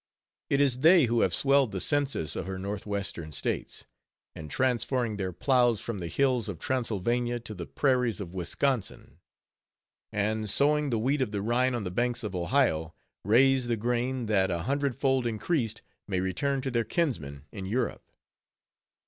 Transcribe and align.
It 0.49 0.59
is 0.59 0.79
they 0.79 1.05
who 1.05 1.21
have 1.21 1.31
swelled 1.31 1.71
the 1.71 1.79
census 1.79 2.35
of 2.35 2.47
her 2.47 2.57
Northwestern 2.57 3.31
States; 3.31 3.85
and 4.33 4.49
transferring 4.49 5.17
their 5.17 5.31
ploughs 5.31 5.79
from 5.79 5.99
the 5.99 6.07
hills 6.07 6.49
of 6.49 6.57
Transylvania 6.57 7.39
to 7.41 7.53
the 7.53 7.67
prairies 7.67 8.19
of 8.19 8.33
Wisconsin; 8.33 9.19
and 10.11 10.49
sowing 10.49 10.89
the 10.89 10.97
wheat 10.97 11.21
of 11.21 11.31
the 11.31 11.43
Rhine 11.43 11.75
on 11.75 11.83
the 11.83 11.91
banks 11.91 12.23
of 12.23 12.31
the 12.31 12.39
Ohio, 12.39 12.95
raise 13.23 13.67
the 13.67 13.77
grain, 13.77 14.25
that, 14.25 14.49
a 14.49 14.63
hundred 14.63 14.95
fold 14.95 15.27
increased, 15.27 15.83
may 16.07 16.19
return 16.19 16.61
to 16.61 16.71
their 16.71 16.83
kinsmen 16.83 17.43
in 17.51 17.67
Europe. 17.67 18.09